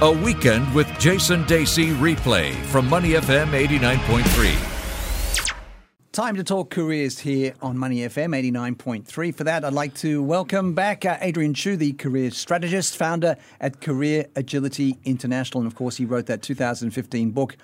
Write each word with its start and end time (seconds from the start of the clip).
A 0.00 0.12
Weekend 0.12 0.72
with 0.76 0.86
Jason 1.00 1.42
Dasey 1.46 1.92
replay 1.96 2.54
from 2.66 2.88
Money 2.88 3.14
FM 3.14 3.48
89.3. 3.48 5.52
Time 6.12 6.36
to 6.36 6.44
talk 6.44 6.70
careers 6.70 7.18
here 7.18 7.52
on 7.60 7.76
Money 7.76 8.02
FM 8.02 8.30
89.3. 8.76 9.34
For 9.34 9.42
that, 9.42 9.64
I'd 9.64 9.72
like 9.72 9.94
to 9.94 10.22
welcome 10.22 10.72
back 10.72 11.04
uh, 11.04 11.18
Adrian 11.20 11.52
Choo, 11.52 11.76
the 11.76 11.94
career 11.94 12.30
strategist, 12.30 12.96
founder 12.96 13.34
at 13.60 13.80
Career 13.80 14.26
Agility 14.36 14.96
International. 15.04 15.62
And 15.62 15.66
of 15.66 15.76
course, 15.76 15.96
he 15.96 16.04
wrote 16.04 16.26
that 16.26 16.42
2015 16.42 17.32
book, 17.32 17.56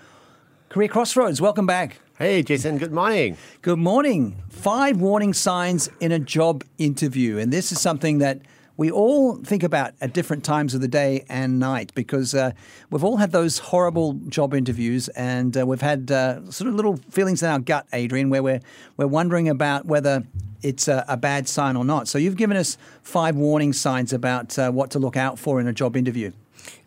Career 0.71 0.89
Crossroads. 0.89 1.41
Welcome 1.41 1.67
back. 1.67 2.01
Hey, 2.19 2.43
Jason, 2.43 2.79
good 2.79 2.91
morning. 2.91 3.37
Good 3.63 3.79
morning. 3.79 4.43
Five 4.49 4.97
warning 4.97 5.35
signs 5.35 5.89
in 6.01 6.11
a 6.11 6.19
job 6.19 6.65
interview. 6.79 7.39
And 7.39 7.53
this 7.53 7.71
is 7.71 7.81
something 7.81 8.19
that 8.19 8.41
we 8.77 8.91
all 8.91 9.37
think 9.37 9.63
about 9.63 9.95
at 10.01 10.13
different 10.13 10.45
times 10.45 10.75
of 10.75 10.81
the 10.81 10.89
day 10.89 11.25
and 11.29 11.61
night 11.61 11.93
because 11.95 12.35
uh, 12.35 12.51
we've 12.91 13.05
all 13.05 13.19
had 13.19 13.31
those 13.31 13.59
horrible 13.59 14.15
job 14.29 14.53
interviews 14.53 15.09
and 15.09 15.57
uh, 15.57 15.65
we've 15.65 15.81
had 15.81 16.11
uh, 16.11 16.51
sort 16.51 16.69
of 16.69 16.75
little 16.75 16.97
feelings 17.11 17.43
in 17.43 17.49
our 17.49 17.61
gut, 17.61 17.87
Adrian, 17.93 18.31
where 18.31 18.43
we're, 18.43 18.61
we're 18.97 19.07
wondering 19.07 19.49
about 19.49 19.87
whether 19.87 20.25
it's 20.63 20.89
a, 20.89 21.05
a 21.07 21.17
bad 21.17 21.49
sign 21.49 21.77
or 21.77 21.85
not. 21.85 22.09
So 22.09 22.19
you've 22.19 22.37
given 22.37 22.57
us 22.57 22.77
five 23.03 23.37
warning 23.37 23.73
signs 23.73 24.13
about 24.13 24.59
uh, 24.59 24.71
what 24.71 24.91
to 24.93 24.99
look 24.99 25.17
out 25.17 25.39
for 25.39 25.61
in 25.61 25.69
a 25.69 25.73
job 25.73 25.97
interview. 25.97 26.33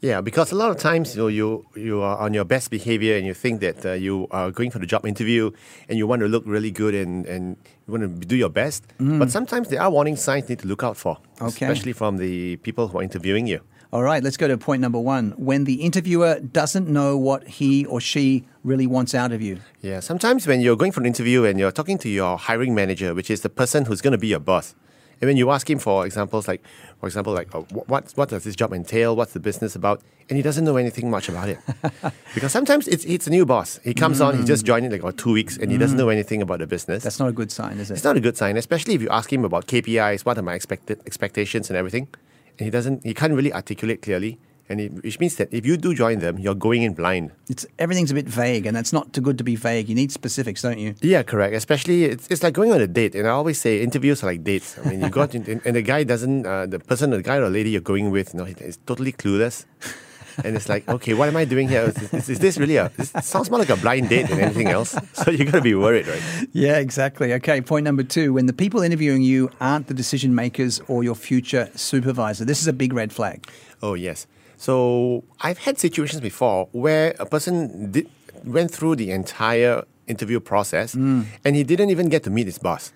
Yeah, 0.02 0.22
because 0.22 0.52
a 0.52 0.55
lot 0.55 0.72
of 0.72 0.77
times 0.77 1.16
you 1.16 1.22
know, 1.22 1.27
you 1.27 1.66
you 1.76 2.02
are 2.02 2.18
on 2.18 2.34
your 2.34 2.45
best 2.45 2.70
behavior 2.72 3.18
and 3.18 3.26
you 3.26 3.34
think 3.34 3.62
that 3.62 3.85
uh, 3.85 3.94
you 3.94 4.27
are 4.31 4.52
going 4.52 4.72
for 4.72 4.80
the 4.80 4.85
job 4.85 5.05
interview 5.05 5.52
and 5.90 5.98
you 5.98 6.08
want 6.08 6.22
to 6.22 6.27
look 6.27 6.44
really 6.45 6.72
good 6.72 6.94
and, 6.95 7.26
and 7.26 7.58
you 7.88 7.91
want 7.94 8.04
to 8.04 8.27
do 8.27 8.35
your 8.35 8.49
best. 8.49 8.85
Mm. 8.99 9.20
But 9.20 9.32
sometimes 9.32 9.70
there 9.70 9.82
are 9.82 9.90
warning 9.90 10.16
signs 10.16 10.44
you 10.44 10.55
need 10.55 10.59
to 10.59 10.68
look 10.68 10.84
out 10.84 10.98
for, 10.98 11.18
okay. 11.41 11.66
especially 11.66 11.94
from 11.94 12.18
the 12.18 12.58
people 12.58 12.88
who 12.88 12.99
are 12.99 13.04
interviewing 13.04 13.48
you. 13.48 13.62
All 13.94 14.04
right, 14.04 14.21
let's 14.21 14.35
go 14.35 14.49
to 14.49 14.58
point 14.58 14.82
number 14.82 14.99
one. 14.99 15.34
When 15.38 15.63
the 15.63 15.76
interviewer 15.76 16.41
doesn't 16.41 16.90
know 16.90 17.18
what 17.18 17.48
he 17.48 17.85
or 17.85 18.01
she 18.01 18.46
really 18.66 18.85
wants 18.85 19.16
out 19.16 19.32
of 19.32 19.41
you. 19.41 19.60
Yeah, 19.82 20.01
sometimes 20.01 20.46
when 20.46 20.60
you're 20.60 20.76
going 20.76 20.91
for 20.91 20.99
an 20.99 21.05
interview 21.05 21.46
and 21.46 21.57
you're 21.57 21.71
talking 21.71 21.98
to 21.99 22.10
your 22.10 22.38
hiring 22.38 22.76
manager, 22.76 23.16
which 23.16 23.32
is 23.32 23.41
the 23.41 23.49
person 23.49 23.85
who's 23.85 24.01
going 24.01 24.12
to 24.12 24.18
be 24.18 24.27
your 24.27 24.41
boss, 24.41 24.76
and 25.20 25.27
when 25.27 25.37
you 25.37 25.49
ask 25.51 25.70
him 25.70 25.79
for 25.79 26.05
examples 26.05 26.48
like, 26.48 26.62
for 26.99 27.07
example, 27.07 27.34
like 27.34 27.54
uh, 27.54 27.62
what 27.62 28.12
what 28.15 28.29
does 28.29 28.43
this 28.43 28.55
job 28.55 28.73
entail? 28.73 29.15
What's 29.15 29.34
the 29.34 29.40
business 29.40 29.76
about? 29.76 30.01
And 30.29 30.35
he 30.35 30.43
doesn't 30.43 30.65
know 30.65 30.77
anything 30.77 31.10
much 31.10 31.29
about 31.29 31.49
it 31.49 31.60
because 32.34 32.51
sometimes 32.51 32.87
it's 32.87 33.05
it's 33.05 33.27
a 33.27 33.29
new 33.29 33.45
boss. 33.45 33.79
He 33.84 33.93
comes 33.93 34.20
mm. 34.20 34.27
on, 34.27 34.38
he 34.38 34.43
just 34.43 34.65
joined 34.65 34.85
it 34.85 34.91
like 34.91 35.01
about 35.01 35.18
two 35.18 35.32
weeks, 35.32 35.57
and 35.57 35.71
he 35.71 35.77
doesn't 35.77 35.95
mm. 35.95 36.01
know 36.01 36.10
anything 36.10 36.41
about 36.41 36.60
the 36.60 36.68
business. 36.68 37.04
That's 37.04 37.20
not 37.20 37.29
a 37.29 37.32
good 37.32 37.51
sign, 37.51 37.79
is 37.79 37.90
it? 37.90 37.95
It's 37.95 38.04
not 38.04 38.18
a 38.18 38.20
good 38.20 38.38
sign, 38.38 38.57
especially 38.57 38.93
if 38.93 39.01
you 39.01 39.10
ask 39.10 39.32
him 39.32 39.45
about 39.45 39.68
KPIs, 39.68 40.26
what 40.26 40.38
are 40.38 40.41
my 40.41 40.54
expected 40.54 41.01
expectations 41.05 41.70
and 41.70 41.77
everything, 41.77 42.07
and 42.60 42.65
he 42.65 42.70
doesn't. 42.70 43.04
He 43.04 43.13
can't 43.13 43.34
really 43.34 43.54
articulate 43.54 44.01
clearly 44.01 44.40
and 44.70 44.82
it, 44.82 45.04
which 45.04 45.20
means 45.20 45.35
that 45.35 45.49
if 45.51 45.65
you 45.65 45.77
do 45.77 45.93
join 45.93 46.20
them, 46.20 46.37
you're 46.37 46.55
going 46.55 46.84
in 46.84 46.93
blind. 46.93 47.32
It's 47.49 47.65
everything's 47.79 48.12
a 48.12 48.13
bit 48.13 48.27
vague, 48.27 48.65
and 48.65 48.76
that's 48.76 48.91
not 48.91 49.13
too 49.13 49.21
good 49.21 49.37
to 49.37 49.43
be 49.43 49.55
vague. 49.55 49.90
You 49.90 49.96
need 49.96 50.12
specifics, 50.12 50.62
don't 50.62 50.77
you? 50.77 50.96
Yeah, 51.01 51.23
correct. 51.23 51.55
Especially 51.55 52.05
it's, 52.05 52.27
it's 52.27 52.43
like 52.43 52.54
going 52.54 52.71
on 52.71 52.82
a 52.82 52.88
date, 52.88 53.15
and 53.15 53.27
I 53.27 53.32
always 53.32 53.60
say 53.60 53.82
interviews 53.82 54.23
are 54.23 54.27
like 54.27 54.43
dates. 54.43 54.77
I 54.77 54.90
mean, 54.90 55.01
you 55.01 55.10
got 55.10 55.35
in, 55.35 55.62
and 55.65 55.76
the 55.76 55.82
guy 55.82 56.04
doesn't, 56.04 56.45
uh, 56.45 56.65
the 56.65 56.79
person, 56.79 57.12
the 57.12 57.21
guy 57.21 57.38
or 57.38 57.49
lady 57.49 57.71
you're 57.71 57.82
going 57.82 58.12
with, 58.12 58.34
you 58.34 58.40
know, 58.40 58.45
is 58.45 58.77
totally 58.85 59.13
clueless. 59.13 59.65
and 60.43 60.55
it's 60.55 60.70
like, 60.70 60.88
okay, 60.88 61.13
what 61.13 61.27
am 61.27 61.35
I 61.35 61.45
doing 61.45 61.68
here? 61.68 61.84
Is, 61.84 62.13
is, 62.13 62.29
is 62.29 62.40
this 62.40 62.57
really 62.57 62.77
a? 62.77 62.91
This 62.95 63.12
sounds 63.23 63.49
more 63.49 63.60
like 63.60 63.70
a 63.70 63.76
blind 63.76 64.09
date 64.09 64.28
than 64.28 64.40
anything 64.40 64.68
else. 64.68 64.95
So 65.13 65.31
you 65.31 65.45
got 65.45 65.53
to 65.53 65.62
be 65.62 65.73
worried, 65.73 66.07
right? 66.07 66.22
Yeah, 66.53 66.78
exactly. 66.78 67.34
Okay, 67.34 67.59
point 67.62 67.84
number 67.84 68.03
two: 68.03 68.34
when 68.34 68.45
the 68.45 68.53
people 68.53 68.81
interviewing 68.81 69.23
you 69.23 69.50
aren't 69.59 69.88
the 69.88 69.94
decision 69.95 70.35
makers 70.35 70.79
or 70.88 71.03
your 71.03 71.16
future 71.16 71.69
supervisor, 71.75 72.45
this 72.45 72.62
is 72.62 72.68
a 72.68 72.73
big 72.73 72.94
red 72.94 73.12
flag. 73.12 73.47
Oh 73.81 73.95
yes. 73.95 74.28
So 74.58 75.24
I've 75.40 75.59
had 75.59 75.78
situations 75.78 76.19
before 76.19 76.68
where 76.72 77.16
a 77.19 77.25
person 77.25 77.91
did, 77.91 78.09
went 78.44 78.72
through 78.72 78.96
the 78.96 79.12
entire 79.12 79.86
interview 80.08 80.40
process 80.40 80.96
mm. 80.96 81.25
and 81.46 81.56
he 81.56 81.63
didn't 81.63 81.91
even 81.91 82.09
get 82.09 82.23
to 82.23 82.29
meet 82.29 82.47
his 82.47 82.57
boss. 82.57 82.91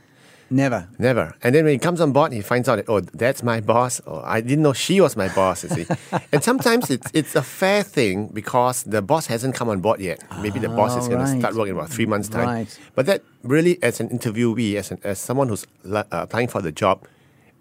Never. 0.50 0.90
Never. 1.00 1.34
And 1.44 1.56
then 1.56 1.64
when 1.64 1.72
he 1.72 1.80
comes 1.80 2.02
on 2.02 2.12
board, 2.12 2.34
he 2.34 2.42
finds 2.42 2.68
out 2.68 2.76
that, 2.76 2.90
oh, 2.90 3.00
that's 3.00 3.42
my 3.42 3.62
boss. 3.62 4.02
Or 4.02 4.22
I 4.26 4.42
didn't 4.42 4.64
know 4.64 4.74
she 4.74 5.00
was 5.00 5.16
my 5.16 5.30
boss, 5.34 5.64
you 5.64 5.70
see. 5.70 5.86
and 6.34 6.44
sometimes 6.44 6.90
it's, 6.90 7.10
it's 7.14 7.36
a 7.36 7.42
fair 7.42 7.84
thing 7.84 8.28
because 8.28 8.84
the 8.84 9.02
boss 9.02 9.28
hasn't 9.28 9.56
come 9.56 9.70
on 9.70 9.80
board 9.80 10.02
yet. 10.02 10.22
Maybe 10.42 10.60
the 10.60 10.68
boss 10.68 10.98
is 10.98 11.08
going 11.08 11.22
right. 11.22 11.34
to 11.34 11.40
start 11.40 11.56
working 11.56 11.72
in 11.72 11.78
about 11.78 11.90
three 11.90 12.06
months' 12.06 12.28
time. 12.28 12.48
Right. 12.48 12.80
But 12.96 13.06
that 13.06 13.24
really, 13.44 13.82
as 13.82 14.02
an 14.02 14.10
interviewee, 14.10 14.76
as, 14.76 14.92
an, 14.92 15.00
as 15.06 15.20
someone 15.20 15.48
who's 15.48 15.66
uh, 15.90 16.04
applying 16.12 16.50
for 16.50 16.62
the 16.62 16.74
job, 16.74 17.08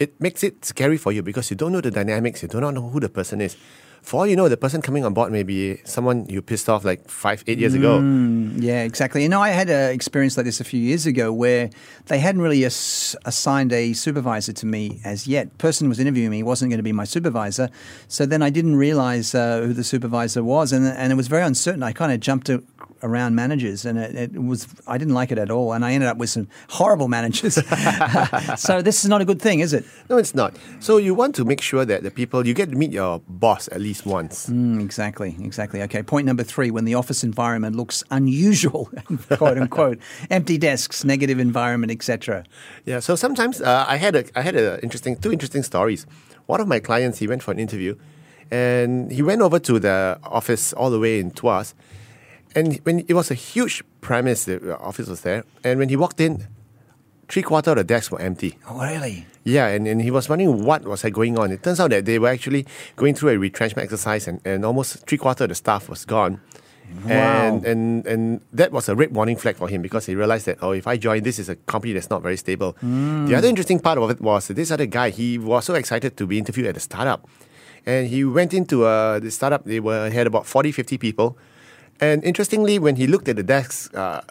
it 0.01 0.21
makes 0.21 0.43
it 0.43 0.65
scary 0.65 0.97
for 0.97 1.13
you 1.13 1.23
because 1.23 1.49
you 1.49 1.57
don't 1.57 1.71
know 1.71 1.81
the 1.81 1.93
dynamics, 1.93 2.43
you 2.43 2.49
do 2.49 2.61
not 2.61 2.75
know 2.75 2.89
who 2.89 2.99
the 2.99 3.09
person 3.09 3.41
is 3.41 3.57
for 4.03 4.21
all 4.21 4.27
you 4.27 4.37
know, 4.37 4.49
the 4.49 4.57
person 4.57 4.83
coming 4.83 5.05
on 5.05 5.15
board 5.15 5.31
may 5.31 5.43
be 5.43 5.77
someone 5.85 6.27
you 6.29 6.43
pissed 6.43 6.69
off 6.69 6.85
like 6.85 7.09
five, 7.09 7.45
eight 7.47 7.59
years 7.59 7.75
ago. 7.75 8.01
Mm, 8.01 8.63
yeah, 8.63 8.83
exactly. 8.83 9.23
You 9.23 9.29
know, 9.29 9.41
I 9.41 9.51
had 9.51 9.69
an 9.71 9.93
experience 9.93 10.37
like 10.37 10.47
this 10.47 10.61
a 10.61 10.65
few 10.65 10.81
years 10.81 11.07
ago 11.07 11.33
where 11.33 11.71
they 12.07 12.19
hadn't 12.19 12.41
really 12.41 12.65
ass- 12.65 13.15
assigned 13.25 13.73
a 13.73 13.93
supervisor 13.93 14.53
to 14.53 14.67
me 14.67 15.01
as 15.05 15.27
yet. 15.27 15.57
Person 15.59 15.89
was 15.89 16.01
interviewing 16.01 16.31
me 16.31 16.43
wasn't 16.43 16.71
going 16.71 16.79
to 16.79 16.83
be 16.83 16.93
my 16.93 17.05
supervisor, 17.05 17.69
so 18.09 18.27
then 18.27 18.43
I 18.43 18.51
didn't 18.51 18.77
realize 18.77 19.35
uh, 19.35 19.61
who 19.61 19.73
the 19.73 19.85
supervisor 19.85 20.43
was, 20.43 20.73
and 20.73 20.87
and 20.87 21.13
it 21.13 21.17
was 21.17 21.29
very 21.29 21.43
uncertain. 21.43 21.83
I 21.83 21.93
kind 21.93 22.13
of 22.13 22.21
jumped 22.21 22.51
around 23.03 23.35
managers, 23.35 23.85
and 23.85 23.99
it, 23.99 24.35
it, 24.35 24.43
was 24.43 24.67
I 24.87 24.99
didn't 24.99 25.15
like 25.15 25.31
it 25.33 25.39
at 25.39 25.51
all, 25.51 25.73
and 25.73 25.85
I 25.85 25.93
ended 25.93 26.09
up 26.09 26.17
with 26.17 26.31
some 26.31 26.49
horrible 26.69 27.09
managers. 27.09 27.55
so 28.57 28.83
this 28.83 29.03
is 29.05 29.09
not 29.09 29.21
a 29.21 29.25
good 29.25 29.41
thing, 29.41 29.61
is 29.61 29.73
it? 29.73 29.85
No, 30.09 30.19
it's 30.19 30.35
not. 30.35 30.57
So 30.81 30.97
you 30.97 31.15
want 31.15 31.35
to 31.37 31.45
make 31.45 31.61
sure 31.61 31.85
that 31.85 32.03
the 32.03 32.11
people 32.11 32.47
you 32.47 32.55
get 32.55 32.71
to 32.71 32.77
meet 32.77 32.93
your 32.93 33.21
boss 33.29 33.69
at 33.69 33.81
least 33.81 34.07
once. 34.07 34.49
Mm, 34.49 34.81
exactly, 34.83 35.37
exactly. 35.41 35.83
Okay, 35.83 36.03
point 36.03 36.27
number 36.27 36.43
three: 36.43 36.71
when 36.71 36.85
the 36.85 36.95
office 36.95 37.25
environment 37.25 37.77
looks 37.77 38.05
unusual, 38.11 38.91
quote 39.31 39.59
unquote, 39.59 39.99
empty 40.31 40.59
desks, 40.59 41.05
negative 41.05 41.39
environment, 41.39 41.93
etc. 41.93 42.45
Yeah. 42.85 43.01
So 43.01 43.17
sometimes 43.17 43.61
uh, 43.61 43.85
I 43.89 43.97
had 43.97 44.17
a 44.17 44.25
I 44.35 44.43
had 44.43 44.57
a 44.57 44.81
interesting 44.83 45.17
two 45.17 45.33
interesting 45.33 45.63
stories. 45.63 46.07
One 46.47 46.61
of 46.61 46.69
my 46.69 46.81
clients 46.81 47.19
he 47.19 47.29
went 47.29 47.43
for 47.43 47.53
an 47.53 47.59
interview, 47.59 47.97
and 48.51 49.13
he 49.13 49.23
went 49.23 49.41
over 49.41 49.59
to 49.61 49.79
the 49.79 50.19
office 50.25 50.73
all 50.73 50.91
the 50.91 50.99
way 50.99 51.21
in 51.21 51.31
Tuas 51.31 51.75
and 52.55 52.77
when 52.85 53.05
it 53.07 53.15
was 53.15 53.31
a 53.31 53.35
huge 53.35 53.83
premise, 54.01 54.45
the 54.45 54.79
office 54.79 55.09
was 55.09 55.23
there, 55.23 55.45
and 55.65 55.79
when 55.79 55.89
he 55.89 55.97
walked 55.97 56.21
in, 56.21 56.47
three 57.29 57.43
quarter 57.43 57.71
of 57.71 57.77
the 57.77 57.85
desks 57.85 58.11
were 58.11 58.21
empty. 58.21 58.59
Oh, 58.69 58.81
really? 58.81 59.27
Yeah, 59.45 59.69
and, 59.69 59.87
and 59.87 60.03
he 60.03 60.11
was 60.11 60.29
wondering 60.29 60.65
what 60.65 60.85
was 60.85 61.03
going 61.03 61.39
on. 61.39 61.53
It 61.53 61.63
turns 61.63 61.81
out 61.81 61.91
that 61.91 62.05
they 62.05 62.19
were 62.19 62.29
actually 62.29 62.67
going 62.97 63.15
through 63.15 63.31
a 63.31 63.39
retrenchment 63.39 63.85
exercise, 63.85 64.29
and, 64.29 64.41
and 64.45 64.65
almost 64.65 65.07
three 65.07 65.19
quarter 65.19 65.45
of 65.45 65.49
the 65.49 65.55
staff 65.55 65.89
was 65.89 66.05
gone. 66.05 66.41
Wow. 67.05 67.13
And, 67.13 67.65
and 67.65 68.07
and 68.07 68.41
that 68.53 68.73
was 68.73 68.89
a 68.89 68.97
red 68.97 69.15
warning 69.15 69.37
flag 69.37 69.57
for 69.57 69.69
him 69.69 69.81
because 69.81 70.07
he 70.07 70.17
realized 70.17 70.47
that 70.47 70.59
oh 70.61 70.73
if 70.73 70.89
I 70.89 70.97
join 70.97 71.23
this 71.23 71.39
is 71.39 71.49
a 71.49 71.55
company 71.55 71.93
that's 71.93 72.11
not 72.11 72.21
very 72.21 72.37
stable. 72.37 72.77
Mm. 72.83 73.29
The 73.29 73.37
other 73.37 73.47
interesting 73.47 73.79
part 73.79 73.97
of 73.97 74.11
it 74.11 74.21
was 74.21 74.49
this 74.49 74.73
other 74.73 74.87
guy 74.87 75.11
he 75.11 75.39
was 75.39 75.65
so 75.65 75.75
excited 75.75 76.17
to 76.17 76.27
be 76.27 76.37
interviewed 76.37 76.67
at 76.67 76.75
the 76.75 76.81
startup, 76.81 77.29
and 77.87 78.09
he 78.09 78.25
went 78.25 78.53
into 78.55 78.85
uh, 78.85 79.21
the 79.21 79.31
startup. 79.31 79.65
They 79.65 79.79
were 79.79 80.11
had 80.11 80.27
about 80.27 80.47
40, 80.47 80.73
50 80.73 80.99
people, 80.99 81.39
and 82.01 82.25
interestingly, 82.25 82.79
when 82.79 82.97
he 82.97 83.07
looked 83.07 83.29
at 83.29 83.37
the 83.37 83.43
desks, 83.43 83.93
uh, 83.95 84.23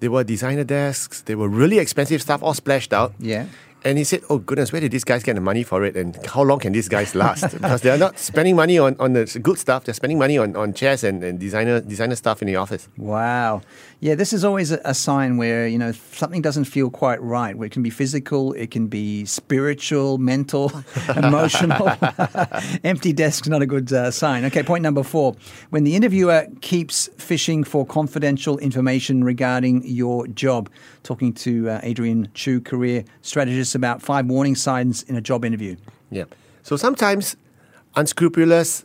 they 0.00 0.08
were 0.08 0.24
designer 0.24 0.64
desks. 0.64 1.22
They 1.22 1.34
were 1.34 1.48
really 1.48 1.78
expensive 1.78 2.20
stuff, 2.22 2.42
all 2.42 2.54
splashed 2.54 2.92
out. 2.92 3.14
Yeah. 3.18 3.46
And 3.86 3.98
he 3.98 4.02
said, 4.02 4.24
Oh, 4.28 4.38
goodness, 4.38 4.72
where 4.72 4.80
did 4.80 4.90
these 4.90 5.04
guys 5.04 5.22
get 5.22 5.34
the 5.34 5.40
money 5.40 5.62
for 5.62 5.84
it? 5.84 5.96
And 5.96 6.18
how 6.26 6.42
long 6.42 6.58
can 6.58 6.72
these 6.72 6.88
guys 6.88 7.14
last? 7.14 7.52
because 7.52 7.82
they're 7.82 7.96
not 7.96 8.18
spending 8.18 8.56
money 8.56 8.78
on, 8.80 8.96
on 8.98 9.12
the 9.12 9.38
good 9.40 9.58
stuff, 9.60 9.84
they're 9.84 9.94
spending 9.94 10.18
money 10.18 10.36
on, 10.36 10.56
on 10.56 10.74
chairs 10.74 11.04
and, 11.04 11.22
and 11.22 11.38
designer, 11.38 11.80
designer 11.80 12.16
stuff 12.16 12.42
in 12.42 12.48
the 12.48 12.56
office. 12.56 12.88
Wow. 12.96 13.62
Yeah, 14.00 14.16
this 14.16 14.32
is 14.32 14.44
always 14.44 14.72
a, 14.72 14.80
a 14.84 14.92
sign 14.92 15.36
where, 15.36 15.68
you 15.68 15.78
know, 15.78 15.92
something 15.92 16.42
doesn't 16.42 16.64
feel 16.64 16.90
quite 16.90 17.22
right. 17.22 17.56
Where 17.56 17.66
it 17.66 17.72
can 17.72 17.84
be 17.84 17.90
physical, 17.90 18.52
it 18.54 18.72
can 18.72 18.88
be 18.88 19.24
spiritual, 19.24 20.18
mental, 20.18 20.72
emotional. 21.16 21.88
Empty 22.82 23.12
desk's 23.12 23.48
not 23.48 23.62
a 23.62 23.66
good 23.66 23.92
uh, 23.92 24.10
sign. 24.10 24.44
Okay, 24.46 24.64
point 24.64 24.82
number 24.82 25.04
four. 25.04 25.36
When 25.70 25.84
the 25.84 25.94
interviewer 25.94 26.48
keeps 26.60 27.08
fishing 27.18 27.62
for 27.62 27.86
confidential 27.86 28.58
information 28.58 29.22
regarding 29.22 29.86
your 29.86 30.26
job, 30.26 30.70
talking 31.04 31.32
to 31.34 31.70
uh, 31.70 31.80
Adrian 31.84 32.28
Choo, 32.34 32.60
career 32.60 33.04
strategist 33.22 33.75
about 33.76 34.02
five 34.02 34.26
warning 34.26 34.56
signs 34.56 35.02
in 35.04 35.16
a 35.16 35.20
job 35.20 35.44
interview. 35.44 35.76
Yeah. 36.10 36.24
So 36.62 36.76
sometimes 36.76 37.36
unscrupulous 37.94 38.84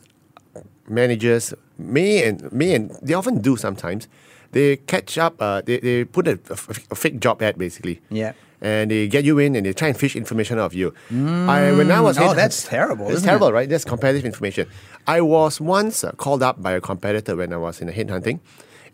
managers 0.88 1.54
may 1.78 2.24
and 2.28 2.52
may 2.52 2.74
and 2.74 2.90
they 3.02 3.14
often 3.14 3.40
do 3.40 3.56
sometimes. 3.56 4.08
They 4.52 4.76
catch 4.76 5.18
up. 5.18 5.40
Uh, 5.40 5.62
they 5.62 5.78
they 5.80 6.04
put 6.04 6.28
a, 6.28 6.38
a, 6.50 6.56
a 6.90 6.94
fake 6.94 7.18
job 7.20 7.42
ad 7.42 7.58
basically. 7.58 8.00
Yeah 8.10 8.32
and 8.62 8.92
they 8.92 9.08
get 9.08 9.24
you 9.24 9.38
in 9.38 9.56
and 9.56 9.66
they 9.66 9.72
try 9.72 9.88
and 9.88 9.98
fish 9.98 10.14
information 10.14 10.58
out 10.58 10.66
of 10.66 10.74
you. 10.74 10.94
Mm. 11.10 11.48
I, 11.48 11.72
when 11.72 11.90
I 11.90 12.00
was 12.00 12.16
oh, 12.16 12.32
that's 12.32 12.62
terrible. 12.62 13.10
It's 13.10 13.22
terrible, 13.22 13.48
it? 13.48 13.52
right? 13.52 13.68
That's 13.68 13.84
competitive 13.84 14.24
information. 14.24 14.68
I 15.06 15.20
was 15.20 15.60
once 15.60 16.04
uh, 16.04 16.12
called 16.12 16.42
up 16.42 16.62
by 16.62 16.72
a 16.72 16.80
competitor 16.80 17.34
when 17.36 17.52
I 17.52 17.56
was 17.56 17.82
in 17.82 17.88
a 17.88 17.92
headhunting, 17.92 18.38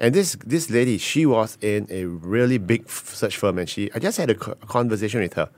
and 0.00 0.14
this 0.14 0.36
this 0.44 0.70
lady, 0.70 0.96
she 0.96 1.26
was 1.26 1.58
in 1.60 1.86
a 1.90 2.06
really 2.06 2.56
big 2.56 2.88
search 2.88 3.36
firm, 3.36 3.58
and 3.58 3.68
she 3.68 3.92
I 3.94 3.98
just 3.98 4.16
had 4.16 4.30
a, 4.30 4.50
a 4.50 4.66
conversation 4.66 5.20
with 5.20 5.34
her, 5.34 5.50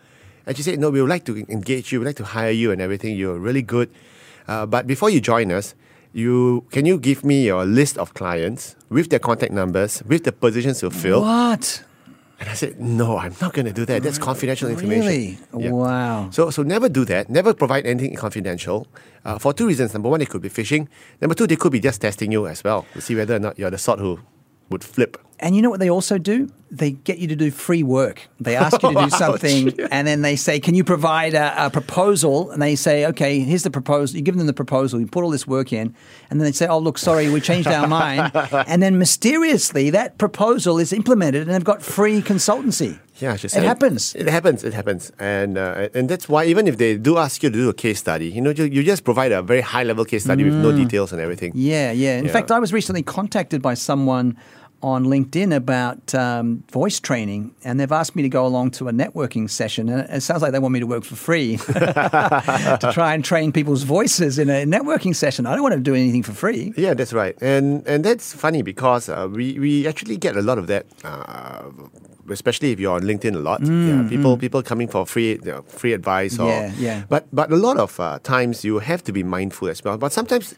and 0.51 0.57
she 0.59 0.67
said, 0.67 0.83
"No, 0.83 0.91
we 0.91 0.99
would 0.99 1.09
like 1.09 1.23
to 1.31 1.39
engage 1.47 1.95
you, 1.95 2.03
we 2.03 2.11
would 2.11 2.11
like 2.11 2.19
to 2.19 2.27
hire 2.27 2.51
you, 2.51 2.75
and 2.75 2.83
everything. 2.83 3.15
You're 3.15 3.39
really 3.39 3.63
good, 3.63 3.87
uh, 4.51 4.67
but 4.67 4.91
before 4.91 5.11
you 5.15 5.23
join 5.23 5.55
us." 5.55 5.79
you 6.13 6.67
can 6.71 6.87
you 6.87 6.99
give 6.99 7.25
me 7.25 7.47
your 7.47 7.65
list 7.65 7.99
of 7.99 8.15
clients 8.15 8.75
with 8.89 9.11
their 9.11 9.19
contact 9.19 9.53
numbers, 9.53 10.03
with 10.07 10.25
the 10.25 10.33
positions 10.33 10.81
to 10.81 10.91
fill? 10.91 11.23
What? 11.23 11.85
And 12.41 12.49
I 12.49 12.55
said, 12.55 12.81
no, 12.81 13.19
I'm 13.19 13.35
not 13.39 13.53
going 13.53 13.67
to 13.67 13.73
do 13.73 13.85
that. 13.85 14.03
That's 14.03 14.17
confidential 14.17 14.71
information. 14.71 15.07
Really? 15.07 15.39
Yeah. 15.59 15.73
Wow. 15.73 16.31
So, 16.31 16.49
so 16.49 16.63
never 16.63 16.89
do 16.89 17.05
that. 17.05 17.29
Never 17.29 17.53
provide 17.53 17.85
anything 17.85 18.15
confidential. 18.17 18.89
Uh, 19.27 19.39
for 19.39 19.53
two 19.53 19.67
reasons. 19.67 19.93
Number 19.93 20.09
one, 20.09 20.23
it 20.23 20.31
could 20.31 20.41
be 20.41 20.49
phishing. 20.49 20.89
Number 21.21 21.35
two, 21.35 21.47
they 21.47 21.57
could 21.57 21.71
be 21.71 21.81
just 21.81 22.01
testing 22.01 22.33
you 22.33 22.47
as 22.47 22.65
well 22.65 22.87
to 22.95 23.03
see 23.03 23.15
whether 23.15 23.37
or 23.37 23.39
not 23.39 23.59
you're 23.59 23.71
the 23.71 23.77
sort 23.77 23.99
who 23.99 24.19
would 24.71 24.83
flip. 24.83 25.19
And 25.41 25.57
you 25.57 25.63
know 25.63 25.71
what 25.71 25.81
they 25.81 25.91
also 25.91 26.19
do? 26.19 26.51
They 26.71 26.93
get 26.93 27.19
you 27.19 27.27
to 27.29 27.35
do 27.35 27.51
free 27.51 27.83
work. 27.83 28.29
They 28.39 28.55
ask 28.57 28.81
you 28.83 28.93
to 28.93 29.01
do 29.05 29.11
something, 29.25 29.81
and 29.91 30.07
then 30.07 30.23
they 30.23 30.37
say, 30.37 30.61
"Can 30.61 30.75
you 30.75 30.85
provide 30.85 31.35
a, 31.35 31.67
a, 31.67 31.71
proposal?" 31.71 32.51
And 32.51 32.63
they 32.63 32.77
say, 32.77 33.07
"Okay, 33.07 33.41
here's 33.41 33.65
the 33.65 33.71
proposal." 33.71 34.17
You 34.17 34.23
give 34.23 34.37
them 34.37 34.47
the 34.47 34.53
proposal. 34.53 35.01
You 35.01 35.07
put 35.07 35.25
all 35.25 35.31
this 35.31 35.47
work 35.47 35.73
in, 35.73 35.95
and 36.29 36.39
then 36.39 36.45
they 36.45 36.53
say, 36.53 36.69
"Oh, 36.69 36.79
look, 36.79 36.99
sorry, 36.99 37.29
we 37.31 37.41
changed 37.41 37.69
our 37.69 37.89
mind." 37.89 38.31
and 38.69 38.83
then 38.83 38.99
mysteriously, 38.99 39.91
that 39.91 40.19
proposal 40.19 40.79
is 40.79 40.93
implemented, 40.93 41.43
and 41.43 41.51
they've 41.51 41.65
got 41.65 41.83
free 41.83 42.21
consultancy. 42.21 43.01
Yeah, 43.21 43.37
just 43.37 43.57
it 43.57 43.63
happens. 43.63 44.15
It 44.15 44.29
happens. 44.29 44.65
It 44.65 44.73
happens, 44.73 45.11
and 45.19 45.59
uh, 45.59 45.89
and 45.95 46.09
that's 46.09 46.29
why 46.29 46.45
even 46.45 46.67
if 46.67 46.79
they 46.79 46.97
do 46.97 47.19
ask 47.19 47.43
you 47.43 47.51
to 47.51 47.57
do 47.57 47.69
a 47.69 47.75
case 47.75 47.99
study, 47.99 48.29
you 48.31 48.41
know, 48.41 48.51
you, 48.51 48.65
you 48.65 48.83
just 48.83 49.05
provide 49.05 49.33
a 49.33 49.43
very 49.43 49.61
high 49.61 49.83
level 49.83 50.05
case 50.05 50.25
study 50.25 50.43
mm. 50.43 50.47
with 50.47 50.55
no 50.55 50.73
mm. 50.73 50.77
details 50.77 51.13
and 51.13 51.21
everything. 51.21 51.53
Yeah, 51.55 51.93
yeah. 51.93 52.17
In 52.17 52.27
yeah. 52.27 52.33
fact, 52.33 52.51
I 52.51 52.59
was 52.59 52.73
recently 52.73 53.03
contacted 53.03 53.61
by 53.61 53.75
someone 53.75 54.39
on 54.83 55.05
LinkedIn 55.05 55.55
about 55.55 56.15
um, 56.15 56.65
voice 56.71 57.01
training, 57.01 57.55
and 57.65 57.79
they've 57.79 57.93
asked 57.93 58.17
me 58.17 58.23
to 58.23 58.29
go 58.29 58.47
along 58.47 58.71
to 58.73 58.89
a 58.89 58.93
networking 58.93 59.49
session. 59.49 59.89
And 59.89 60.09
it 60.09 60.23
sounds 60.23 60.43
like 60.43 60.53
they 60.53 60.59
want 60.59 60.73
me 60.73 60.81
to 60.81 60.87
work 60.87 61.05
for 61.05 61.17
free 61.17 61.57
to 61.67 62.91
try 62.93 63.15
and 63.15 63.25
train 63.25 63.53
people's 63.53 63.83
voices 63.83 64.39
in 64.39 64.49
a 64.49 64.65
networking 64.65 65.15
session. 65.15 65.47
I 65.47 65.53
don't 65.55 65.63
want 65.63 65.75
to 65.75 65.81
do 65.81 65.95
anything 65.95 66.23
for 66.23 66.33
free. 66.33 66.73
Yeah, 66.77 66.95
that's 66.95 67.13
right, 67.13 67.37
and 67.43 67.87
and 67.87 68.05
that's 68.05 68.33
funny 68.33 68.63
because 68.63 69.09
uh, 69.09 69.29
we 69.31 69.59
we 69.59 69.87
actually 69.87 70.17
get 70.17 70.37
a 70.37 70.43
lot 70.43 70.59
of 70.59 70.67
that. 70.69 70.87
Uh, 71.05 71.71
especially 72.31 72.71
if 72.71 72.79
you're 72.79 72.95
on 72.95 73.03
LinkedIn 73.03 73.35
a 73.35 73.41
lot, 73.41 73.61
mm, 73.61 73.89
yeah, 73.89 74.09
people 74.09 74.37
mm. 74.37 74.41
people 74.41 74.63
coming 74.63 74.87
for 74.87 75.05
free 75.05 75.33
you 75.33 75.41
know, 75.51 75.63
free 75.63 75.93
advice 75.93 76.39
or 76.39 76.49
yeah, 76.49 76.73
yeah. 76.79 77.03
But 77.09 77.27
but 77.33 77.51
a 77.51 77.57
lot 77.57 77.77
of 77.77 77.99
uh, 77.99 78.21
times 78.23 78.65
you 78.65 78.79
have 78.79 79.03
to 79.05 79.13
be 79.13 79.23
mindful 79.23 79.69
as 79.69 79.83
well. 79.83 79.99
But 79.99 80.13
sometimes 80.13 80.55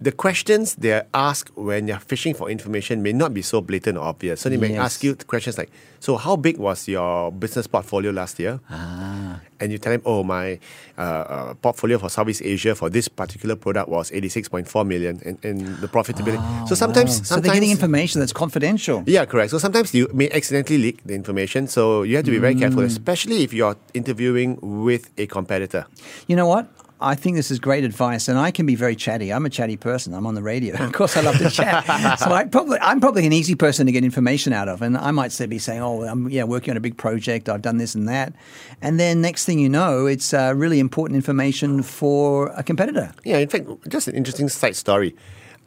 the 0.00 0.12
questions 0.12 0.74
they're 0.76 1.06
asked 1.12 1.50
when 1.56 1.86
you're 1.86 1.98
fishing 1.98 2.34
for 2.34 2.50
information 2.50 3.02
may 3.02 3.12
not 3.12 3.34
be 3.34 3.42
so 3.42 3.60
blatant 3.60 3.98
or 3.98 4.04
obvious. 4.04 4.40
So 4.40 4.48
they 4.48 4.56
may 4.56 4.70
yes. 4.70 4.78
ask 4.78 5.04
you 5.04 5.14
questions 5.14 5.58
like, 5.58 5.70
"So 6.00 6.16
how 6.16 6.36
big 6.36 6.56
was 6.56 6.88
your 6.88 7.30
business 7.30 7.66
portfolio 7.66 8.10
last 8.10 8.38
year?" 8.38 8.60
Ah. 8.70 9.40
And 9.60 9.70
you 9.70 9.78
tell 9.78 9.92
them, 9.92 10.00
"Oh, 10.06 10.24
my 10.24 10.58
uh, 10.96 11.00
uh, 11.00 11.54
portfolio 11.54 11.98
for 11.98 12.08
Southeast 12.08 12.40
Asia 12.42 12.74
for 12.74 12.88
this 12.88 13.08
particular 13.08 13.56
product 13.56 13.88
was 13.90 14.10
eighty-six 14.10 14.48
point 14.48 14.66
four 14.66 14.84
million, 14.84 15.20
and, 15.24 15.36
and 15.44 15.76
the 15.84 15.88
profitability." 15.88 16.40
Oh, 16.40 16.64
so 16.66 16.74
sometimes, 16.74 17.20
wow. 17.20 17.24
sometimes, 17.24 17.28
so 17.28 17.40
they're 17.40 17.54
getting 17.54 17.70
information 17.70 18.20
that's 18.20 18.32
confidential. 18.32 19.04
Yeah, 19.06 19.26
correct. 19.26 19.50
So 19.50 19.58
sometimes 19.58 19.92
you 19.92 20.08
may 20.14 20.30
accidentally 20.30 20.78
leak 20.78 21.04
the 21.04 21.14
information. 21.14 21.68
So 21.68 22.02
you 22.02 22.16
have 22.16 22.24
to 22.24 22.30
be 22.30 22.38
very 22.38 22.54
mm. 22.54 22.60
careful, 22.60 22.82
especially 22.84 23.44
if 23.44 23.52
you're 23.52 23.76
interviewing 23.92 24.56
with 24.62 25.10
a 25.18 25.26
competitor. 25.26 25.84
You 26.26 26.36
know 26.36 26.46
what? 26.46 26.66
I 27.00 27.14
think 27.14 27.36
this 27.36 27.50
is 27.50 27.58
great 27.58 27.82
advice, 27.82 28.28
and 28.28 28.38
I 28.38 28.50
can 28.50 28.66
be 28.66 28.74
very 28.74 28.94
chatty. 28.94 29.32
I'm 29.32 29.46
a 29.46 29.50
chatty 29.50 29.76
person. 29.76 30.12
I'm 30.12 30.26
on 30.26 30.34
the 30.34 30.42
radio. 30.42 30.76
of 30.84 30.92
course, 30.92 31.16
I 31.16 31.22
love 31.22 31.38
to 31.38 31.50
chat. 31.50 31.84
so 32.18 32.30
I 32.32 32.44
probably, 32.44 32.78
I'm 32.80 33.00
probably 33.00 33.26
an 33.26 33.32
easy 33.32 33.54
person 33.54 33.86
to 33.86 33.92
get 33.92 34.04
information 34.04 34.52
out 34.52 34.68
of. 34.68 34.82
And 34.82 34.96
I 34.96 35.10
might 35.10 35.32
say, 35.32 35.46
be 35.46 35.58
saying, 35.58 35.80
"Oh, 35.80 36.02
I'm 36.02 36.28
yeah 36.28 36.44
working 36.44 36.72
on 36.72 36.76
a 36.76 36.80
big 36.80 36.96
project. 36.96 37.48
I've 37.48 37.62
done 37.62 37.78
this 37.78 37.94
and 37.94 38.08
that," 38.08 38.34
and 38.82 39.00
then 39.00 39.20
next 39.20 39.46
thing 39.46 39.58
you 39.58 39.68
know, 39.68 40.06
it's 40.06 40.34
uh, 40.34 40.52
really 40.54 40.78
important 40.78 41.16
information 41.16 41.82
for 41.82 42.48
a 42.48 42.62
competitor. 42.62 43.12
Yeah, 43.24 43.38
in 43.38 43.48
fact, 43.48 43.66
just 43.88 44.08
an 44.08 44.14
interesting 44.14 44.48
side 44.48 44.76
story. 44.76 45.16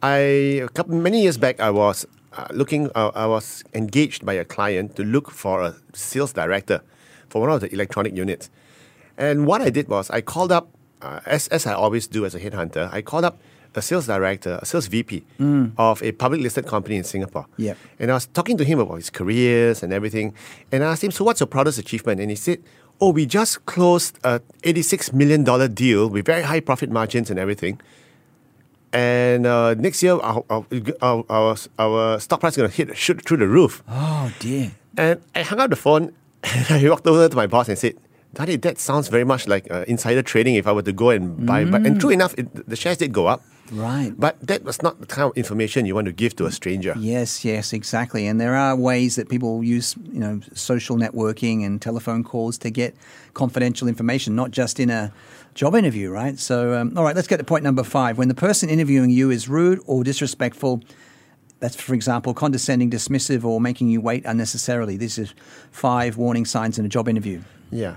I 0.02 0.16
a 0.62 0.68
couple 0.68 0.94
many 0.94 1.22
years 1.22 1.38
back, 1.38 1.58
I 1.60 1.70
was 1.70 2.06
uh, 2.36 2.46
looking. 2.50 2.90
Uh, 2.94 3.10
I 3.14 3.26
was 3.26 3.64
engaged 3.74 4.24
by 4.24 4.34
a 4.34 4.44
client 4.44 4.96
to 4.96 5.02
look 5.02 5.30
for 5.30 5.62
a 5.62 5.74
sales 5.94 6.32
director 6.32 6.80
for 7.28 7.40
one 7.40 7.50
of 7.50 7.60
the 7.60 7.72
electronic 7.72 8.14
units. 8.14 8.50
And 9.16 9.46
what 9.46 9.62
I 9.62 9.70
did 9.70 9.88
was 9.88 10.10
I 10.10 10.20
called 10.20 10.50
up 10.50 10.68
uh, 11.04 11.20
as, 11.26 11.48
as 11.48 11.66
I 11.66 11.74
always 11.74 12.06
do 12.06 12.24
as 12.24 12.34
a 12.34 12.40
headhunter, 12.40 12.92
I 12.92 13.02
called 13.02 13.24
up 13.24 13.38
a 13.76 13.82
sales 13.82 14.06
director, 14.06 14.58
a 14.62 14.66
sales 14.66 14.86
VP 14.86 15.24
mm. 15.38 15.72
of 15.76 16.02
a 16.02 16.12
public 16.12 16.40
listed 16.40 16.66
company 16.66 16.96
in 16.96 17.04
Singapore. 17.04 17.46
Yep. 17.56 17.76
And 17.98 18.10
I 18.10 18.14
was 18.14 18.26
talking 18.26 18.56
to 18.56 18.64
him 18.64 18.78
about 18.78 18.96
his 18.96 19.10
careers 19.10 19.82
and 19.82 19.92
everything. 19.92 20.34
And 20.72 20.84
I 20.84 20.92
asked 20.92 21.04
him, 21.04 21.10
So, 21.10 21.24
what's 21.24 21.40
your 21.40 21.46
proudest 21.46 21.78
achievement? 21.78 22.20
And 22.20 22.30
he 22.30 22.36
said, 22.36 22.62
Oh, 23.00 23.10
we 23.10 23.26
just 23.26 23.66
closed 23.66 24.18
a 24.22 24.40
$86 24.62 25.12
million 25.12 25.42
deal 25.74 26.08
with 26.08 26.24
very 26.24 26.42
high 26.42 26.60
profit 26.60 26.90
margins 26.90 27.30
and 27.30 27.38
everything. 27.38 27.80
And 28.92 29.44
uh, 29.44 29.74
next 29.74 30.04
year, 30.04 30.14
our, 30.14 30.44
our, 30.48 30.64
our, 31.28 31.56
our, 31.80 32.20
stock 32.20 32.38
price 32.38 32.52
is 32.52 32.56
going 32.58 32.70
to 32.70 32.76
hit 32.76 32.96
shoot 32.96 33.26
through 33.26 33.38
the 33.38 33.48
roof. 33.48 33.82
Oh, 33.88 34.32
dear. 34.38 34.70
And 34.96 35.20
I 35.34 35.42
hung 35.42 35.58
up 35.58 35.70
the 35.70 35.76
phone 35.76 36.12
and 36.44 36.66
I 36.70 36.88
walked 36.88 37.06
over 37.08 37.28
to 37.28 37.36
my 37.36 37.48
boss 37.48 37.68
and 37.68 37.76
said, 37.76 37.96
Daddy, 38.34 38.56
that 38.56 38.78
sounds 38.78 39.08
very 39.08 39.24
much 39.24 39.46
like 39.46 39.70
uh, 39.70 39.84
insider 39.86 40.22
trading 40.22 40.56
if 40.56 40.66
I 40.66 40.72
were 40.72 40.82
to 40.82 40.92
go 40.92 41.10
and 41.10 41.46
buy. 41.46 41.64
Mm. 41.64 41.70
But, 41.70 41.86
and 41.86 42.00
true 42.00 42.10
mm. 42.10 42.14
enough, 42.14 42.34
it, 42.36 42.68
the 42.68 42.76
shares 42.76 42.98
did 42.98 43.12
go 43.12 43.26
up. 43.26 43.42
Right. 43.72 44.12
But 44.16 44.38
that 44.46 44.62
was 44.62 44.82
not 44.82 45.00
the 45.00 45.06
kind 45.06 45.30
of 45.30 45.36
information 45.36 45.86
you 45.86 45.94
want 45.94 46.06
to 46.06 46.12
give 46.12 46.36
to 46.36 46.46
a 46.46 46.52
stranger. 46.52 46.94
Yes, 46.98 47.44
yes, 47.44 47.72
exactly. 47.72 48.26
And 48.26 48.40
there 48.40 48.54
are 48.54 48.76
ways 48.76 49.16
that 49.16 49.28
people 49.28 49.64
use, 49.64 49.96
you 50.12 50.20
know, 50.20 50.40
social 50.52 50.96
networking 50.96 51.64
and 51.64 51.80
telephone 51.80 52.24
calls 52.24 52.58
to 52.58 52.70
get 52.70 52.94
confidential 53.32 53.88
information, 53.88 54.36
not 54.36 54.50
just 54.50 54.78
in 54.78 54.90
a 54.90 55.12
job 55.54 55.74
interview, 55.74 56.10
right? 56.10 56.38
So, 56.38 56.74
um, 56.74 56.96
all 56.96 57.04
right, 57.04 57.16
let's 57.16 57.28
get 57.28 57.38
to 57.38 57.44
point 57.44 57.64
number 57.64 57.84
five. 57.84 58.18
When 58.18 58.28
the 58.28 58.34
person 58.34 58.68
interviewing 58.68 59.10
you 59.10 59.30
is 59.30 59.48
rude 59.48 59.80
or 59.86 60.04
disrespectful, 60.04 60.82
that's, 61.60 61.76
for 61.76 61.94
example, 61.94 62.34
condescending, 62.34 62.90
dismissive, 62.90 63.44
or 63.44 63.60
making 63.60 63.88
you 63.88 64.00
wait 64.00 64.26
unnecessarily. 64.26 64.98
This 64.98 65.16
is 65.16 65.32
five 65.70 66.18
warning 66.18 66.44
signs 66.44 66.78
in 66.78 66.84
a 66.84 66.88
job 66.88 67.08
interview. 67.08 67.40
Yeah 67.70 67.96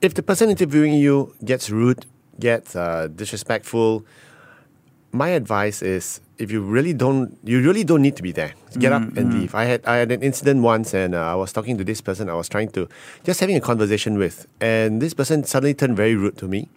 if 0.00 0.14
the 0.14 0.22
person 0.22 0.50
interviewing 0.50 0.94
you 0.94 1.34
gets 1.44 1.70
rude, 1.70 2.06
gets 2.38 2.74
uh, 2.74 3.08
disrespectful, 3.14 4.04
my 5.12 5.28
advice 5.30 5.82
is 5.82 6.20
if 6.38 6.50
you 6.50 6.62
really 6.62 6.94
don't, 6.94 7.36
you 7.44 7.60
really 7.60 7.84
don't 7.84 8.00
need 8.00 8.16
to 8.16 8.22
be 8.22 8.32
there. 8.32 8.54
Get 8.78 8.92
mm-hmm. 8.92 9.08
up 9.08 9.16
and 9.16 9.30
mm-hmm. 9.30 9.40
leave. 9.40 9.54
I 9.54 9.64
had 9.64 9.84
I 9.84 9.96
had 9.96 10.12
an 10.12 10.22
incident 10.22 10.62
once, 10.62 10.94
and 10.94 11.14
uh, 11.14 11.32
I 11.32 11.34
was 11.34 11.52
talking 11.52 11.76
to 11.78 11.84
this 11.84 12.00
person. 12.00 12.30
I 12.30 12.34
was 12.34 12.48
trying 12.48 12.70
to 12.70 12.88
just 13.24 13.40
having 13.40 13.56
a 13.56 13.60
conversation 13.60 14.16
with, 14.16 14.46
and 14.60 15.02
this 15.02 15.12
person 15.12 15.44
suddenly 15.44 15.74
turned 15.74 15.96
very 15.96 16.14
rude 16.14 16.38
to 16.38 16.48
me. 16.48 16.68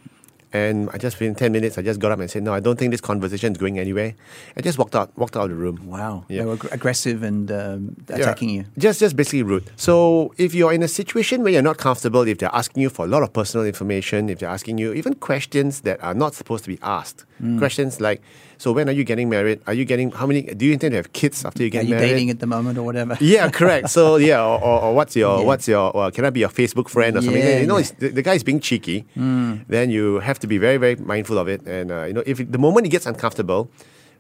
And 0.54 0.90
I 0.94 1.00
just 1.00 1.20
within 1.20 1.34
ten 1.34 1.52
minutes, 1.52 1.78
I 1.80 1.82
just 1.82 2.00
got 2.00 2.12
up 2.12 2.20
and 2.20 2.30
said, 2.30 2.44
"No, 2.44 2.54
I 2.54 2.60
don't 2.60 2.78
think 2.78 2.92
this 2.92 3.02
conversation 3.02 3.54
is 3.54 3.58
going 3.58 3.80
anywhere." 3.80 4.14
I 4.56 4.62
just 4.62 4.78
walked 4.78 4.96
out, 4.96 5.18
walked 5.18 5.36
out 5.36 5.46
of 5.46 5.50
the 5.50 5.56
room. 5.56 5.80
Wow, 5.86 6.26
yeah. 6.30 6.44
they 6.44 6.46
were 6.46 6.58
aggressive 6.72 7.24
and 7.24 7.52
um, 7.52 7.96
attacking 8.08 8.50
yeah. 8.50 8.62
you. 8.62 8.66
Just, 8.78 9.00
just 9.00 9.16
basically 9.16 9.42
rude. 9.44 9.72
So 9.76 10.34
if 10.38 10.54
you're 10.54 10.72
in 10.72 10.84
a 10.84 10.88
situation 10.88 11.42
where 11.42 11.52
you're 11.52 11.64
not 11.64 11.78
comfortable, 11.78 12.22
if 12.28 12.38
they're 12.38 12.54
asking 12.54 12.84
you 12.84 12.90
for 12.90 13.06
a 13.06 13.08
lot 13.08 13.24
of 13.24 13.34
personal 13.34 13.66
information, 13.66 14.30
if 14.30 14.40
they're 14.40 14.50
asking 14.50 14.78
you 14.78 14.94
even 14.94 15.16
questions 15.16 15.82
that 15.82 16.04
are 16.04 16.14
not 16.14 16.36
supposed 16.36 16.64
to 16.66 16.70
be 16.70 16.78
asked, 16.84 17.26
mm. 17.42 17.58
questions 17.58 18.00
like, 18.00 18.22
so 18.64 18.72
when 18.72 18.88
are 18.88 18.94
you 18.94 19.04
getting 19.04 19.28
married? 19.28 19.60
Are 19.68 19.74
you 19.74 19.84
getting 19.84 20.10
how 20.10 20.26
many? 20.26 20.44
Do 20.44 20.66
you 20.66 20.72
intend 20.72 20.94
to 20.94 20.96
have 20.96 21.12
kids 21.12 21.44
after 21.44 21.62
you 21.64 21.70
get 21.70 21.84
are 21.84 21.84
you 21.84 21.96
married? 21.96 22.12
dating 22.12 22.30
at 22.30 22.40
the 22.40 22.48
moment 22.48 22.78
or 22.78 22.84
whatever? 22.84 23.18
Yeah, 23.20 23.50
correct. 23.50 23.90
So 23.90 24.16
yeah, 24.30 24.42
or, 24.42 24.58
or, 24.64 24.82
or 24.84 24.96
what's 24.96 25.18
your 25.18 25.40
yeah. 25.40 25.46
what's 25.46 25.68
your 25.68 25.92
well, 25.94 26.10
can 26.12 26.24
I 26.24 26.30
be 26.30 26.40
your 26.40 26.54
Facebook 26.62 26.88
friend 26.88 27.18
or 27.18 27.20
yeah, 27.20 27.26
something? 27.26 27.60
You 27.60 27.68
know, 27.68 27.78
yeah. 27.80 27.92
the, 28.00 28.08
the 28.08 28.22
guy 28.22 28.36
is 28.36 28.44
being 28.46 28.62
cheeky. 28.62 29.04
Mm. 29.18 29.66
Then 29.68 29.90
you 29.90 30.20
have 30.20 30.40
to 30.40 30.48
be 30.48 30.58
very 30.58 30.78
very 30.78 30.96
mindful 30.96 31.38
of 31.38 31.50
it. 31.50 31.62
And 31.68 31.92
uh, 31.92 32.06
you 32.06 32.14
know, 32.14 32.24
if 32.26 32.40
it, 32.40 32.54
the 32.54 32.58
moment 32.58 32.86
he 32.86 32.90
gets 32.90 33.06
uncomfortable, 33.06 33.70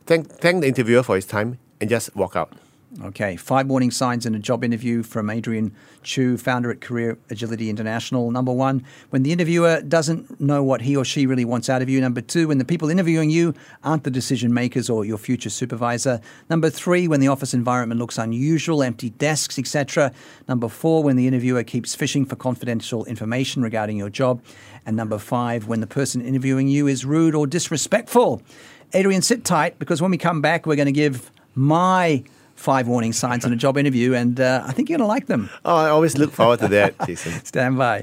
thank 0.07 0.27
thank 0.43 0.59
the 0.59 0.67
interviewer 0.67 1.03
for 1.03 1.15
his 1.15 1.25
time 1.25 1.57
and 1.79 1.89
just 1.89 2.13
walk 2.13 2.35
out. 2.35 2.51
Okay, 3.01 3.35
five 3.38 3.65
warning 3.67 3.89
signs 3.89 4.23
in 4.27 4.35
a 4.35 4.39
job 4.39 4.63
interview 4.63 5.01
from 5.01 5.31
Adrian 5.31 5.75
Choo, 6.03 6.38
founder 6.38 6.69
at 6.69 6.79
Career 6.79 7.17
Agility 7.31 7.71
International. 7.71 8.29
Number 8.29 8.53
one, 8.53 8.85
when 9.09 9.23
the 9.23 9.31
interviewer 9.31 9.81
doesn't 9.81 10.39
know 10.39 10.62
what 10.62 10.83
he 10.83 10.95
or 10.95 11.03
she 11.03 11.25
really 11.25 11.43
wants 11.43 11.69
out 11.69 11.81
of 11.81 11.89
you. 11.89 12.00
Number 12.00 12.21
two, 12.21 12.50
when 12.50 12.59
the 12.59 12.65
people 12.65 12.91
interviewing 12.91 13.31
you 13.31 13.55
aren't 13.83 14.03
the 14.03 14.12
decision 14.12 14.53
makers 14.53 14.91
or 14.91 15.05
your 15.05 15.17
future 15.17 15.50
supervisor. 15.50 16.21
Number 16.51 16.69
three, 16.69 17.07
when 17.07 17.19
the 17.19 17.27
office 17.27 17.51
environment 17.51 18.00
looks 18.00 18.19
unusual, 18.19 18.83
empty 18.83 19.09
desks, 19.09 19.57
etc. 19.57 20.12
Number 20.47 20.69
four, 20.69 21.01
when 21.01 21.15
the 21.15 21.25
interviewer 21.25 21.63
keeps 21.63 21.95
fishing 21.95 22.25
for 22.25 22.35
confidential 22.35 23.05
information 23.05 23.63
regarding 23.63 23.97
your 23.97 24.12
job. 24.12 24.43
And 24.85 24.95
number 24.95 25.17
five, 25.17 25.67
when 25.67 25.79
the 25.79 25.88
person 25.88 26.21
interviewing 26.21 26.67
you 26.67 26.85
is 26.85 27.05
rude 27.05 27.33
or 27.33 27.47
disrespectful. 27.47 28.43
Adrian, 28.93 29.23
sit 29.23 29.43
tight 29.43 29.79
because 29.79 30.00
when 30.00 30.12
we 30.12 30.19
come 30.19 30.41
back, 30.41 30.67
we're 30.67 30.75
going 30.75 30.85
to 30.85 30.91
give 30.91 31.31
my 31.55 32.23
five 32.55 32.88
warning 32.88 33.13
signs 33.13 33.45
in 33.45 33.53
a 33.53 33.55
job 33.55 33.77
interview, 33.77 34.13
and 34.13 34.39
uh, 34.39 34.63
I 34.65 34.72
think 34.74 34.89
you're 34.89 34.98
going 34.98 35.07
to 35.07 35.13
like 35.13 35.27
them. 35.27 35.50
Oh, 35.65 35.75
I 35.75 35.89
always 35.89 36.17
look 36.17 36.31
forward 36.31 36.60
to 36.60 36.67
that, 36.69 36.95
Jason. 37.05 37.33
Stand 37.45 37.77
by. 37.77 38.01